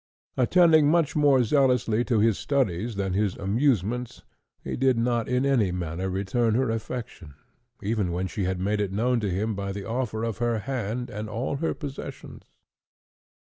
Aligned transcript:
Attending 0.35 0.89
much 0.89 1.15
more 1.15 1.43
zealously 1.43 2.03
to 2.05 2.17
his 2.17 2.35
studies 2.39 2.95
than 2.95 3.13
his 3.13 3.35
amusements, 3.35 4.23
he 4.63 4.75
did 4.75 4.97
not 4.97 5.29
in 5.29 5.45
any 5.45 5.71
manner 5.71 6.09
return 6.09 6.55
her 6.55 6.71
affection, 6.71 7.35
even 7.83 8.11
when 8.11 8.25
she 8.25 8.45
had 8.45 8.59
made 8.59 8.81
it 8.81 8.91
known 8.91 9.19
to 9.19 9.29
him 9.29 9.53
by 9.53 9.71
the 9.71 9.87
offer 9.87 10.23
of 10.23 10.39
her 10.39 10.57
hand 10.57 11.11
and 11.11 11.29
all 11.29 11.57
her 11.57 11.75
possessions. 11.75 12.41